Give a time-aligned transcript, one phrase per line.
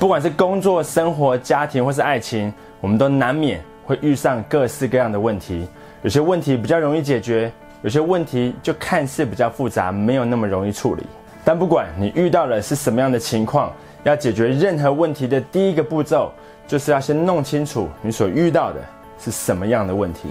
[0.00, 2.50] 不管是工作、生活、家庭或是爱情，
[2.80, 5.68] 我们都难免会遇上各式各样的问题。
[6.00, 11.02] 有些问题比较容易解决，有些问题就看似比较复杂，没有那么容易处理。
[11.44, 13.70] 但不管你遇到的是什么样的情况，
[14.02, 16.32] 要解决任何问题的第一个步骤，
[16.66, 18.80] 就是要先弄清楚你所遇到的
[19.18, 20.30] 是什么样的问题。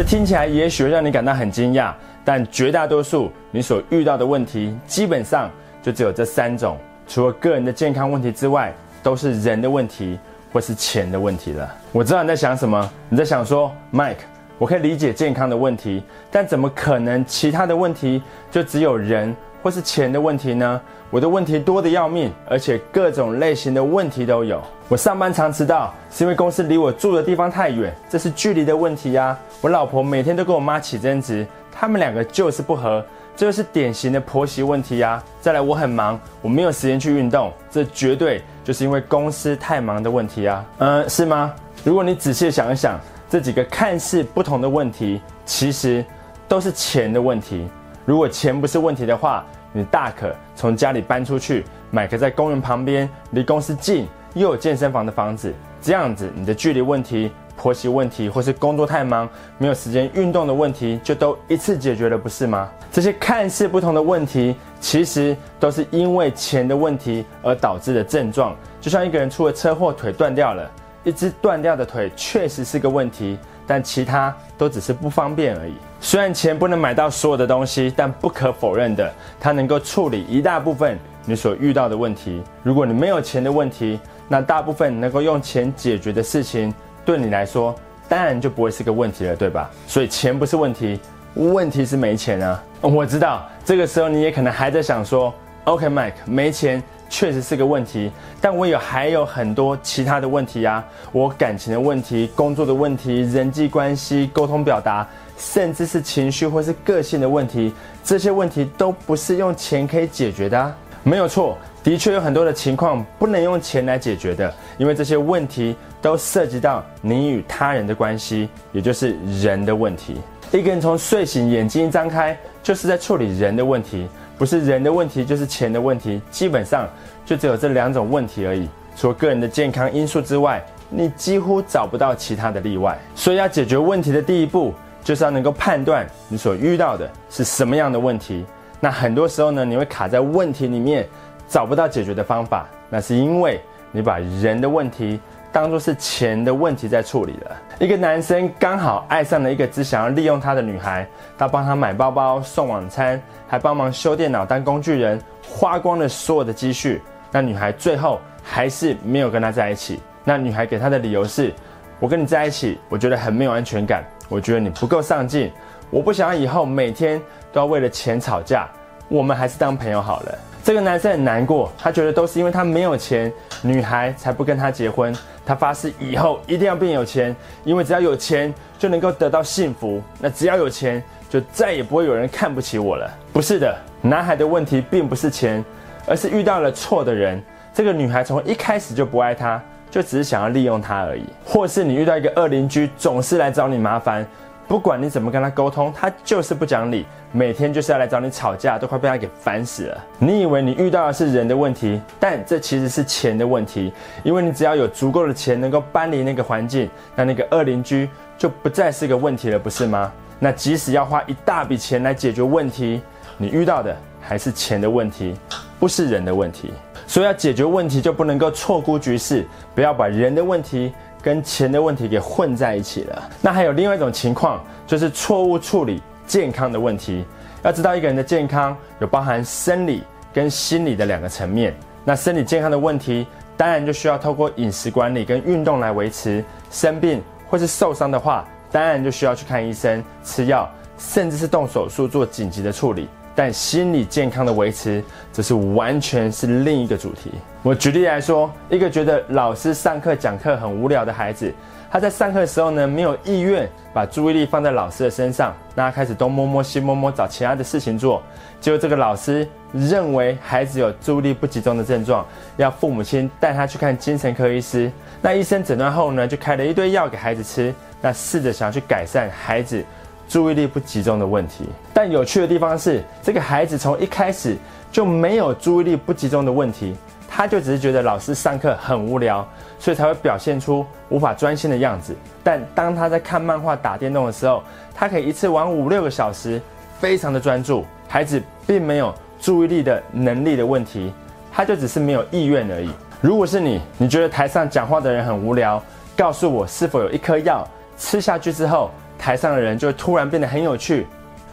[0.00, 1.92] 这听起来也许会让你感到很惊讶，
[2.24, 5.50] 但绝大多数你所遇到的问题，基本上
[5.82, 8.72] 就只有这三种，除了个人的健康问题之外，
[9.02, 10.18] 都是人的问题
[10.54, 11.70] 或是钱的问题了。
[11.92, 14.24] 我知道你在想什么，你在想说，Mike，
[14.56, 20.80] 我可以理解健康的问题，但怎么可能其他的问题就只有人或是钱的问题呢？
[21.10, 24.62] 我的问题多得要命，而且各种类型的问题都有。
[24.90, 29.38] 我上班常迟到，是因为公司离我住的地方太远，这是距离的问题呀。
[29.60, 33.00] 我老婆每天都跟我妈起争执，他们两个就是不和，
[33.36, 35.22] 这就是典型的婆媳问题呀。
[35.40, 40.66] 再来，我很忙，我没有时间去运动，这绝对就是因为公司太忙的问题啊。
[40.78, 41.54] 嗯，是吗？
[41.84, 46.04] 如果你仔细想一想，这几个看似不同的问题，其实
[46.48, 47.68] 都是钱的问题。
[48.04, 59.28] 如果钱不是问题的话，你大可从家里搬出去，买个在公园旁边、离公司近又有健身房的房子，这样子你的距离问题、婆媳问题，或是工作太忙
[59.58, 62.68] 没有时间运动的问题，就都一次解决了，不是吗？
[62.92, 68.54] 这些看似不同的问题，其实都是因为钱的问题而导致的症状。
[68.80, 70.70] 就像一个人出了车祸，腿断掉了，
[71.04, 73.38] 一只断掉的腿确实是个问题。
[73.66, 75.74] 但其他都只是不方便而已。
[76.00, 82.42] 虽然钱不能买到所有的东西，但不可否认的，它能够处理一大部分你所遇到的问题。
[82.64, 84.00] 如果你没有钱的问题，
[84.32, 86.72] 那大部分能够用钱解决的事情，
[87.04, 87.74] 对你来说
[88.08, 89.68] 当然就不会是个问题了，对吧？
[89.88, 91.00] 所以钱不是问题，
[91.34, 92.62] 问题是没钱啊。
[92.80, 96.80] 我知道这个时候你也可能还在想说，OK，Mike，没钱。
[97.12, 98.08] 确实是个问题，
[98.40, 105.04] 但我有还有很多其他的问题呀，我感情的问题、工作的问题、人际关系、沟通表达，
[105.36, 110.72] 甚至是情绪或是个性的问题，这些问题都不是用钱可以解决的。
[111.02, 120.16] 没有错，的确有很多的情况不能用钱来解决的，因为这些问题都涉及到你与他人的关系，也就是人的问题。
[120.52, 124.06] 一个人从睡醒眼睛一张开，就是在处理人的问题。
[124.36, 126.88] 不是人的问题，就是钱的问题，基本上
[127.26, 128.66] 就只有这两种问题而已。
[128.96, 132.98] 除了个人的健康因素之外，你几乎找不到其他的例外。
[133.14, 134.72] 所以要解决问题的第一步，
[135.04, 138.44] 就是要能够判断你所遇到的是什么样的问题。
[138.80, 141.06] 那很多时候呢，你会卡在问题里面，
[141.50, 145.20] 找不到解决的方法，那是因为你把人的问题。
[145.52, 147.56] 当做是钱的问题在处理了。
[147.80, 151.04] 一个男生刚好爱上了一个只想要利用他的女孩，
[151.36, 157.02] 他帮他买包包、送晚餐，还帮忙修电脑当工具人，花光了所有的积蓄。
[157.32, 160.00] 那女孩最后还是没有跟他在一起。
[160.22, 161.52] 那女孩给他的理由是：
[161.98, 165.50] 我跟你在一起，我觉得很没有安全感，我觉得你不够上进，
[165.90, 167.20] 我不想要以后每天
[167.52, 168.68] 都要为了钱吵架，
[169.08, 170.38] 我们还是当朋友好了。
[170.62, 173.32] 这个男生很难过，他觉得都是因为他没有钱，
[173.62, 175.14] 女孩才不跟他结婚。
[175.44, 177.34] 他发誓以后一定要变有钱，
[177.64, 180.00] 因为只要有钱就能够得到幸福。
[180.20, 183.10] 那只要有钱，就再也不会有人看不起我了。
[183.32, 185.64] 不是的，男孩的问题并不是钱，
[186.06, 187.42] 而是遇到了错的人。
[187.72, 189.60] 这个女孩从一开始就不爱他，
[189.90, 191.24] 就只是想要利用他而已。
[191.44, 194.24] 或是你遇到一个恶邻居，总是来找你麻烦。
[194.70, 199.98] 不管你怎么跟他沟通，他就是不讲理，每天就是要来找你吵架，都快被他给烦死了。
[200.16, 203.92] 你以为你遇到的是人的问题，但这其实是钱的问题，
[204.22, 210.12] 因为你只要有足够的钱能够搬离那个环境，那那个恶邻居就不再是个问题了，不是吗？
[210.38, 213.02] 那即使要花一大笔钱来解决问题，
[213.38, 215.34] 你遇到的还是钱的问题，
[215.80, 216.72] 不是人的问题。
[217.08, 219.44] 所以要解决问题，就不能够错估局势，
[219.74, 220.92] 不要把人的问题。
[221.22, 223.28] 跟钱的问题给混在一起了。
[223.40, 227.24] 那还有另外一种情况，就是错误处理健康的问题。
[227.62, 230.02] 要知道，一个人的健康有包含生理
[230.32, 231.74] 跟心理的两个层面。
[232.04, 236.42] 那生理健康的问题，当然就需要透过饮食管理跟运动来维持。
[236.70, 240.66] 生病或是受伤的话，当然就需要去看医生、吃药，
[240.96, 243.08] 甚至是动手术做紧急的处理。
[243.34, 247.32] 但心理健康的维持，则是完全是另一个主题。
[247.62, 251.52] 我举例来说，一个觉得老师上课讲课很无聊的孩子，
[251.90, 258.22] 他在上课的时候呢，没有意愿把注意力放在老师的身上，那他开始东摸摸西摸摸找其他的事情做。
[258.60, 262.26] 结果这个老师认为孩子有注意力不集中的症状，
[262.56, 264.90] 要父母亲带他去看精神科医师。
[265.20, 269.84] 那医生诊断后呢，就开了一堆药给孩子吃，那试着想要去改善孩子。
[270.30, 271.68] 注意力不集中的问题。
[271.92, 274.56] 但有趣的地方是，这个孩子从一开始
[274.92, 276.94] 就没有注意力不集中的问题，
[277.28, 279.44] 他就只是觉得老师上课很无聊，
[279.80, 282.14] 所以才会表现出无法专心的样子。
[282.44, 284.62] 但当他在看漫画、打电动的时候，
[284.94, 286.62] 他可以一次玩五六个小时，
[287.00, 287.84] 非常的专注。
[288.06, 291.12] 孩子并没有注意力的能力的问题，
[291.52, 292.88] 他就只是没有意愿而已。
[293.20, 295.82] 如果是你，你觉得台上讲话的人很无聊？
[296.16, 297.66] 告诉我是否有一颗药
[297.98, 298.90] 吃下去之后，
[299.20, 301.06] 台上的人就会突然变得很有趣？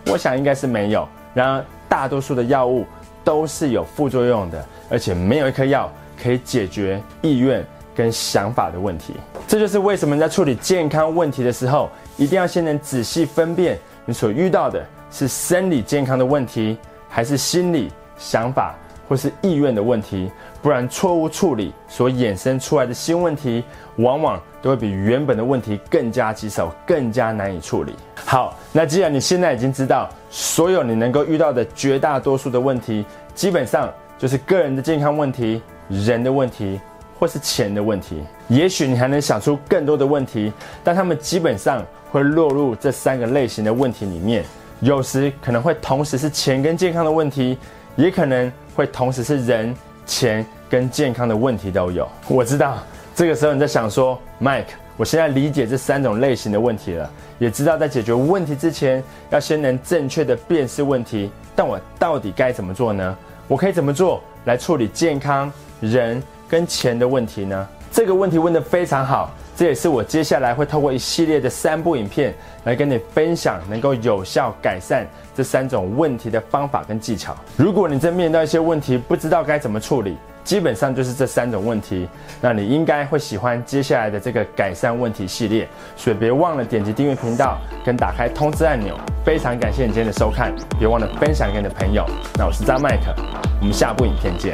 [0.05, 1.05] 我想应该是没有。
[1.33, 2.85] 然而，大多数的药物
[3.25, 5.91] 都是有副作用的，而且没有一颗药
[6.23, 9.15] 可以解决意愿跟想法的问题。
[9.45, 14.81] 这就是为什么在处理健康问题的时候，一定要先能仔细分辨你所遇到的
[15.11, 16.77] 是生理健康的问题，
[17.09, 18.73] 还是心理想法。
[19.07, 20.29] 或是意愿的问题，
[20.61, 23.63] 不然错误处理所衍生出来的新问题，
[23.97, 27.95] 往往都会比原本的问题更加棘手，更加难以处理。
[28.25, 36.79] 好，那既然你现在已经知道，所有你能够遇到的绝大多数的问题，基本上就是个人的健康问题、人的问题，
[37.17, 38.21] 或是钱的问题。
[38.49, 40.51] 也许你还能想出更多的问题，
[40.83, 44.43] 但他们基本上会落入这三个类型的问题里面。
[44.79, 47.57] 有时可能会同时是钱跟健康的问题，
[47.97, 48.49] 也可能。
[48.77, 52.07] 会同时是人、钱跟健康的问题都有。
[52.27, 52.77] 我知道
[53.15, 54.65] 这个时候你在想说，Mike，
[54.95, 57.09] 我现在理解这三种类型的问题了，
[57.39, 61.31] 也知道在解决问题之前要先能正确的辨识问题。
[61.55, 63.17] 但我到底该怎么做呢？
[63.47, 65.51] 我可以怎么做来处理健康、
[65.81, 67.67] 人跟钱的问题呢？
[67.91, 69.31] 这个问题问得非常好。
[69.57, 72.31] 这也是我接下来会透过一系列的三部影片
[72.65, 75.03] 来跟你分享，能够有效改善
[75.35, 77.35] 这三种问题的方法跟技巧。
[77.55, 82.07] 如果你正面对一些问题，不知道该怎么处理，基本上就是这三种问题，
[82.39, 85.67] 那你应该会喜欢接下来的这个改善问题系列。
[85.95, 88.95] 所以别忘了点击订阅频道跟打开通知按钮。
[89.25, 92.05] 非常感谢你今天的收看，别忘了分享给你的朋友。
[92.37, 93.11] 那我是张麦克，
[93.59, 94.53] 我们下部影片见。